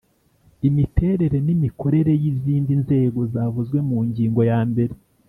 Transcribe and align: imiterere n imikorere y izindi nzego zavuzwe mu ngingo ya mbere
imiterere 0.67 1.37
n 1.45 1.47
imikorere 1.55 2.11
y 2.21 2.25
izindi 2.31 2.71
nzego 2.81 3.19
zavuzwe 3.33 3.77
mu 3.89 3.97
ngingo 4.07 4.41
ya 4.51 4.59
mbere 4.69 4.93